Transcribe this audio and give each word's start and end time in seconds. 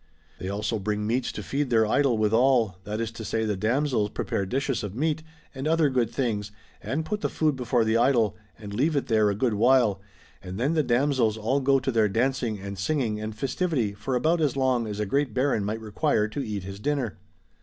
They 0.39 0.49
also 0.49 0.79
bring 0.79 1.05
meats 1.05 1.31
to 1.33 1.43
feed 1.43 1.69
their 1.69 1.85
idol 1.85 2.17
withal, 2.17 2.79
that 2.85 2.99
is 2.99 3.11
to 3.11 3.23
say 3.23 3.45
the 3.45 3.55
damsels 3.55 4.09
prepare 4.09 4.47
dishes 4.47 4.81
of 4.81 4.95
meat 4.95 5.21
and 5.53 5.67
other 5.67 5.91
good 5.91 6.09
things 6.09 6.51
and 6.81 7.05
put 7.05 7.21
the 7.21 7.29
food 7.29 7.55
before 7.55 7.83
the 7.85 7.97
idol, 7.97 8.35
and 8.57 8.73
leave 8.73 8.95
it 8.95 9.05
there 9.05 9.29
a 9.29 9.35
good 9.35 9.53
while, 9.53 10.01
and 10.41 10.59
then 10.59 10.73
the 10.73 10.81
damsels 10.81 11.37
all 11.37 11.59
go 11.59 11.77
to 11.79 11.91
their 11.91 12.09
dancing 12.09 12.59
and 12.59 12.79
singing 12.79 13.19
and 13.21 13.35
festivity 13.35 13.93
for 13.93 14.15
about 14.15 14.41
as 14.41 14.57
long 14.57 14.87
as 14.87 14.99
a 14.99 15.05
great 15.05 15.35
Baron 15.35 15.63
might 15.63 15.79
require 15.79 16.27
to 16.29 16.43
eat 16.43 16.63
his 16.63 16.79
dinner. 16.79 17.19